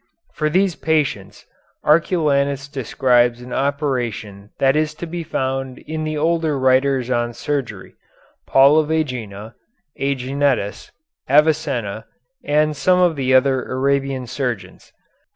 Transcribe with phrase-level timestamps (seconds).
[0.33, 1.45] For these patients
[1.85, 7.93] Arculanus describes an operation that is to be found in the older writers on surgery,
[8.47, 9.53] Paul of Ægina
[9.99, 10.89] (Æginetus),
[11.29, 12.05] Avicenna,
[12.43, 14.91] and some of the other Arabian surgeons.